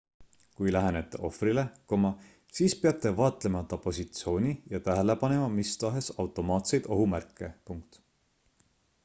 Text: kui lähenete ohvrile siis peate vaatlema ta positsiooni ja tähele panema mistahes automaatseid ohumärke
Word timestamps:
kui 0.59 0.69
lähenete 0.75 1.19
ohvrile 1.27 1.65
siis 2.59 2.75
peate 2.85 3.11
vaatlema 3.19 3.61
ta 3.75 3.79
positsiooni 3.85 4.55
ja 4.73 4.81
tähele 4.89 5.17
panema 5.27 5.53
mistahes 5.59 6.11
automaatseid 6.25 6.91
ohumärke 6.99 7.53